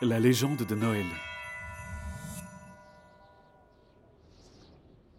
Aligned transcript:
La 0.00 0.20
légende 0.20 0.58
de 0.58 0.76
Noël. 0.76 1.06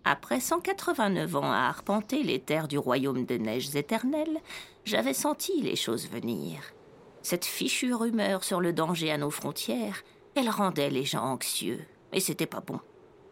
Après 0.06 0.40
189 0.40 1.36
ans 1.36 1.52
à 1.52 1.68
arpenter 1.68 2.24
les 2.24 2.40
terres 2.40 2.70
du 2.70 2.78
royaume 2.78 3.26
des 3.26 3.40
neiges 3.40 3.76
éternelles, 3.76 4.40
j'avais 4.86 5.14
senti 5.14 5.62
les 5.62 5.76
choses 5.76 6.08
venir. 6.08 6.62
Cette 7.24 7.44
fichue 7.44 7.94
rumeur 7.94 8.46
sur 8.46 8.62
le 8.62 8.72
danger 8.72 9.12
à 9.12 9.18
nos 9.18 9.32
frontières, 9.32 10.02
elle 10.36 10.50
rendait 10.50 10.90
les 10.90 11.04
gens 11.04 11.26
anxieux, 11.26 11.82
et 12.14 12.22
c'était 12.22 12.46
pas 12.46 12.62
bon. 12.62 12.80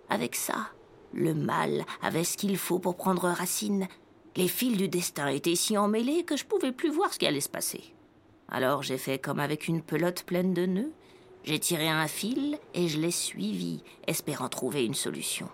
Avec 0.09 0.35
ça, 0.35 0.71
le 1.13 1.33
mal 1.33 1.85
avait 2.01 2.25
ce 2.25 2.35
qu'il 2.35 2.57
faut 2.57 2.79
pour 2.79 2.97
prendre 2.97 3.29
racine. 3.29 3.87
Les 4.35 4.49
fils 4.49 4.75
du 4.75 4.89
destin 4.89 5.27
étaient 5.27 5.55
si 5.55 5.77
emmêlés 5.77 6.25
que 6.25 6.35
je 6.35 6.43
pouvais 6.43 6.73
plus 6.73 6.89
voir 6.89 7.13
ce 7.13 7.19
qui 7.19 7.25
allait 7.25 7.39
se 7.39 7.47
passer. 7.47 7.93
Alors 8.49 8.83
j'ai 8.83 8.97
fait 8.97 9.17
comme 9.17 9.39
avec 9.39 9.69
une 9.69 9.81
pelote 9.81 10.23
pleine 10.23 10.53
de 10.53 10.65
nœuds. 10.65 10.91
J'ai 11.47 11.59
tiré 11.59 11.87
un 11.87 12.09
fil 12.09 12.59
et 12.73 12.89
je 12.89 12.99
l'ai 12.99 13.09
suivi, 13.09 13.81
espérant 14.05 14.49
trouver 14.49 14.83
une 14.83 14.93
solution. 14.93 15.47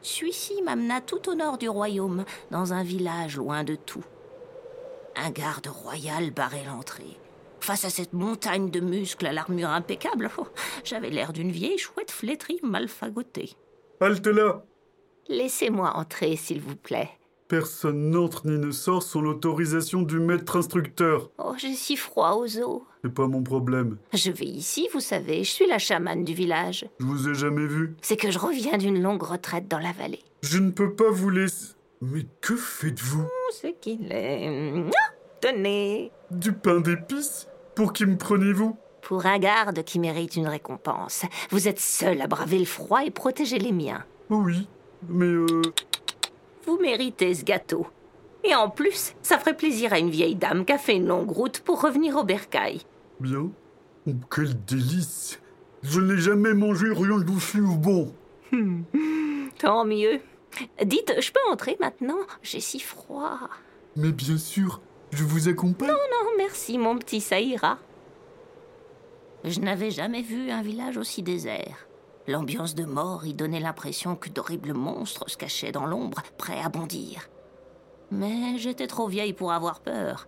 Celui-ci 0.00 0.62
m'amena 0.62 1.00
tout 1.00 1.28
au 1.28 1.34
nord 1.34 1.58
du 1.58 1.68
royaume, 1.68 2.24
dans 2.52 2.72
un 2.72 2.84
village 2.84 3.36
loin 3.36 3.64
de 3.64 3.74
tout. 3.74 4.04
Un 5.16 5.30
garde 5.30 5.66
royal 5.66 6.30
barrait 6.30 6.62
l'entrée. 6.64 7.18
Face 7.58 7.84
à 7.84 7.90
cette 7.90 8.12
montagne 8.12 8.70
de 8.70 8.78
muscles 8.78 9.26
à 9.26 9.32
l'armure 9.32 9.70
impeccable, 9.70 10.30
oh, 10.38 10.46
j'avais 10.84 11.10
l'air 11.10 11.32
d'une 11.32 11.50
vieille 11.50 11.76
chouette 11.76 12.12
flétrie 12.12 12.60
mal 12.62 12.86
fagotée. 12.86 13.50
Halte 14.00 14.28
là 14.28 14.62
Laissez-moi 15.26 15.90
entrer, 15.96 16.36
s'il 16.36 16.60
vous 16.60 16.76
plaît. 16.76 17.10
Personne 17.48 18.10
n'entre 18.10 18.46
ni 18.46 18.58
ne 18.58 18.72
sort 18.72 19.04
sans 19.04 19.20
l'autorisation 19.20 20.02
du 20.02 20.18
maître 20.18 20.56
instructeur. 20.56 21.30
Oh, 21.38 21.52
j'ai 21.56 21.74
si 21.74 21.96
froid 21.96 22.32
aux 22.32 22.58
os. 22.58 22.82
C'est 23.04 23.14
pas 23.14 23.28
mon 23.28 23.42
problème. 23.42 23.98
Je 24.12 24.32
vais 24.32 24.46
ici, 24.46 24.88
vous 24.92 25.00
savez, 25.00 25.44
je 25.44 25.50
suis 25.52 25.66
la 25.68 25.78
chamane 25.78 26.24
du 26.24 26.34
village. 26.34 26.88
Je 26.98 27.04
vous 27.06 27.28
ai 27.28 27.34
jamais 27.34 27.66
vu. 27.66 27.94
C'est 28.02 28.16
que 28.16 28.32
je 28.32 28.38
reviens 28.40 28.78
d'une 28.78 29.00
longue 29.00 29.22
retraite 29.22 29.68
dans 29.68 29.78
la 29.78 29.92
vallée. 29.92 30.24
Je 30.42 30.58
ne 30.58 30.70
peux 30.72 30.92
pas 30.94 31.10
vous 31.10 31.30
laisser. 31.30 31.74
Mais 32.02 32.26
que 32.40 32.56
faites-vous? 32.56 33.22
Oh, 33.24 33.52
ce 33.52 33.68
qu'il 33.80 34.10
est. 34.10 34.72
Ah, 34.88 35.12
Tenez 35.40 36.10
Du 36.32 36.52
pain 36.52 36.80
d'épices? 36.80 37.46
Pour 37.76 37.92
qui 37.92 38.06
me 38.06 38.16
prenez-vous? 38.16 38.76
Pour 39.02 39.24
un 39.24 39.38
garde 39.38 39.84
qui 39.84 40.00
mérite 40.00 40.34
une 40.34 40.48
récompense, 40.48 41.22
vous 41.50 41.68
êtes 41.68 41.78
seul 41.78 42.20
à 42.20 42.26
braver 42.26 42.58
le 42.58 42.64
froid 42.64 43.04
et 43.04 43.12
protéger 43.12 43.58
les 43.58 43.70
miens. 43.70 44.02
Oh 44.30 44.42
oui, 44.44 44.66
mais 45.08 45.26
euh... 45.26 45.46
Vous 46.66 46.78
méritez 46.78 47.34
ce 47.34 47.44
gâteau. 47.44 47.86
Et 48.44 48.54
en 48.54 48.70
plus, 48.70 49.14
ça 49.22 49.38
ferait 49.38 49.56
plaisir 49.56 49.92
à 49.92 49.98
une 49.98 50.10
vieille 50.10 50.36
dame 50.36 50.64
qui 50.64 50.72
a 50.72 50.78
fait 50.78 50.96
une 50.96 51.06
longue 51.06 51.30
route 51.30 51.60
pour 51.60 51.80
revenir 51.80 52.16
au 52.16 52.24
bercail. 52.24 52.80
Bien. 53.20 53.50
Oh, 54.06 54.12
quel 54.34 54.64
délice 54.64 55.40
Je 55.82 56.00
n'ai 56.00 56.18
jamais 56.18 56.54
mangé 56.54 56.86
rien 56.92 57.18
d'aussi 57.18 57.58
bon. 57.60 58.12
Tant 59.58 59.84
mieux. 59.84 60.20
Dites, 60.84 61.14
je 61.20 61.32
peux 61.32 61.40
entrer 61.50 61.76
maintenant? 61.80 62.18
J'ai 62.42 62.60
si 62.60 62.78
froid. 62.78 63.48
Mais 63.96 64.12
bien 64.12 64.36
sûr, 64.38 64.80
je 65.10 65.24
vous 65.24 65.48
accompagne. 65.48 65.88
Non, 65.88 65.96
merci, 66.36 66.78
mon 66.78 66.98
petit, 66.98 67.20
ça 67.20 67.40
ira. 67.40 67.78
Je 69.44 69.60
n'avais 69.60 69.90
jamais 69.90 70.22
vu 70.22 70.50
un 70.50 70.62
village 70.62 70.96
aussi 70.96 71.22
désert. 71.22 71.88
L'ambiance 72.28 72.74
de 72.74 72.84
mort 72.84 73.24
y 73.24 73.34
donnait 73.34 73.60
l'impression 73.60 74.16
que 74.16 74.28
d'horribles 74.28 74.74
monstres 74.74 75.28
se 75.30 75.36
cachaient 75.36 75.72
dans 75.72 75.86
l'ombre, 75.86 76.22
prêts 76.38 76.60
à 76.60 76.68
bondir. 76.68 77.28
Mais 78.10 78.58
j'étais 78.58 78.86
trop 78.86 79.06
vieille 79.06 79.32
pour 79.32 79.52
avoir 79.52 79.80
peur, 79.80 80.26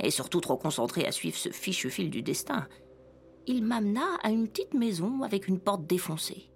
et 0.00 0.10
surtout 0.10 0.40
trop 0.40 0.56
concentrée 0.56 1.06
à 1.06 1.12
suivre 1.12 1.36
ce 1.36 1.50
fichu 1.50 1.90
fil 1.90 2.10
du 2.10 2.22
destin. 2.22 2.66
Il 3.46 3.64
m'amena 3.64 4.06
à 4.22 4.30
une 4.30 4.48
petite 4.48 4.74
maison 4.74 5.22
avec 5.22 5.48
une 5.48 5.58
porte 5.58 5.86
défoncée. 5.86 6.50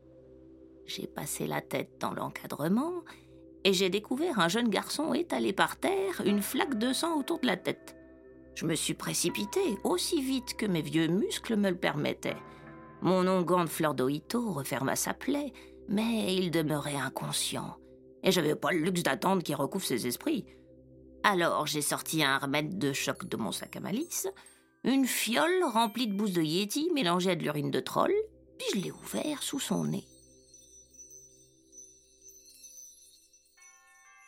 J'ai 0.85 1.07
passé 1.07 1.47
la 1.47 1.63
tête 1.63 1.93
dans 2.01 2.13
l'encadrement 2.13 3.03
et 3.65 3.73
j'ai 3.73 3.89
découvert 3.89 4.41
un 4.41 4.49
jeune 4.49 4.69
garçon 4.69 5.15
étalé 5.15 5.53
par 5.53 5.77
terre, 5.77 6.21
une 6.27 6.43
flaque 6.43 6.79
de 6.79 6.93
sang 6.93 7.19
autour 7.19 7.39
de 7.39 7.47
la 7.47 7.57
tête. 7.57 7.97
Je 8.55 8.67
me 8.67 8.75
suis 8.75 8.95
précipitée 8.95 9.79
aussi 9.85 10.21
vite 10.21 10.55
que 10.57 10.67
mes 10.67 10.83
vieux 10.83 11.07
muscles 11.07 11.57
me 11.57 11.71
le 11.71 11.77
permettaient. 11.77 12.37
Mon 13.03 13.27
onguent 13.27 13.65
de 13.65 13.69
fleur 13.69 13.95
d'Oito 13.95 14.53
referma 14.53 14.95
sa 14.95 15.13
plaie, 15.13 15.53
mais 15.89 16.37
il 16.37 16.53
demeurait 16.53 16.97
inconscient. 16.97 17.77
Et 18.23 18.31
j'avais 18.31 18.55
pas 18.55 18.71
le 18.71 18.79
luxe 18.79 19.03
d'attendre 19.03 19.43
qu'il 19.43 19.57
recouvre 19.57 19.85
ses 19.85 20.07
esprits. 20.07 20.47
Alors 21.25 21.67
j'ai 21.67 21.83
sorti 21.83 22.23
un 22.23 22.39
remède 22.39 22.79
de 22.79 22.93
choc 22.93 23.27
de 23.27 23.37
mon 23.37 23.51
sac 23.51 23.75
à 23.77 23.81
malice, 23.81 24.29
une 24.85 25.07
fiole 25.07 25.65
remplie 25.65 26.07
de 26.07 26.15
bousses 26.15 26.33
de 26.33 26.43
yéti 26.43 26.91
mélangée 26.95 27.33
à 27.33 27.37
de 27.37 27.43
l'urine 27.43 27.73
de 27.73 27.81
troll, 27.81 28.15
puis 28.57 28.69
je 28.75 28.85
l'ai 28.85 28.93
ouvert 28.93 29.43
sous 29.43 29.61
son 29.61 29.85
nez. 29.85 30.05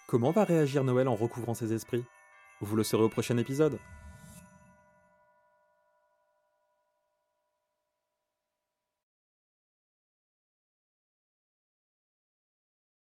Comment 0.09 0.33
va 0.33 0.45
réagir 0.45 0.83
Noël 0.83 1.07
en 1.07 1.15
recouvrant 1.15 1.55
ses 1.55 1.73
esprits? 1.73 2.05
Vous 2.61 2.75
le 2.75 2.83
saurez 2.83 3.05
au 3.05 3.09
prochain 3.09 3.37
épisode. 3.39 3.79